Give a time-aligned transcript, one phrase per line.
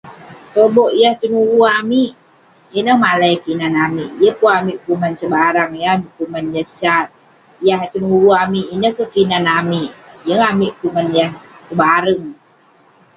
[0.53, 2.11] Tobouk yah tenuvu amik,
[2.77, 4.09] ineh malai kinan amik.
[4.21, 7.07] Yeng pun amik kuman cebarang, yeng amik kuman yah sat.
[7.67, 9.89] Yah tenuvu amik ineh keh kinan amik.
[10.27, 11.31] Yeng amik kuman yah
[11.67, 12.25] pebareng.